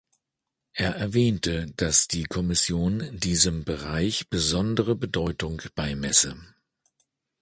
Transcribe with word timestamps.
Er 0.73 0.95
erwähnte, 0.95 1.67
dass 1.77 2.07
die 2.07 2.23
Kommission 2.23 3.07
diesem 3.19 3.63
Bereich 3.65 4.29
besondere 4.31 4.95
Bedeutung 4.95 5.61
beimesse. 5.75 6.35